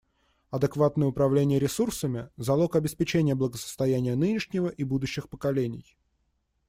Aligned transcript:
Адекватное 0.49 1.07
управление 1.07 1.59
ресурсами— 1.59 2.31
залог 2.35 2.75
обеспечения 2.75 3.35
благосостояния 3.35 4.15
нынешнего 4.15 4.69
и 4.69 4.83
будущих 4.83 5.29
поколений. 5.29 5.95